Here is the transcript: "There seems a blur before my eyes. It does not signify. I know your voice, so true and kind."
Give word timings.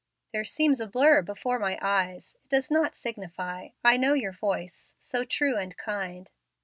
"There 0.33 0.45
seems 0.45 0.79
a 0.81 0.87
blur 0.87 1.21
before 1.21 1.59
my 1.59 1.77
eyes. 1.79 2.35
It 2.43 2.49
does 2.49 2.71
not 2.71 2.95
signify. 2.95 3.69
I 3.83 3.97
know 3.97 4.13
your 4.15 4.31
voice, 4.33 4.95
so 4.97 5.23
true 5.23 5.57
and 5.57 5.77
kind." 5.77 6.27